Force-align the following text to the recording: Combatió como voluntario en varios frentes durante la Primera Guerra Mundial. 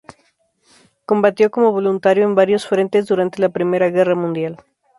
Combatió 1.05 1.51
como 1.51 1.71
voluntario 1.71 2.23
en 2.23 2.33
varios 2.33 2.65
frentes 2.65 3.05
durante 3.05 3.39
la 3.39 3.49
Primera 3.49 3.91
Guerra 3.91 4.15
Mundial. 4.15 4.57